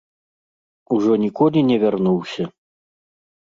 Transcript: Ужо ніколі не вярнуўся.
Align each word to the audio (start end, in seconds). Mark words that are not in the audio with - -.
Ужо 0.95 1.11
ніколі 1.25 1.59
не 1.69 1.77
вярнуўся. 1.85 2.43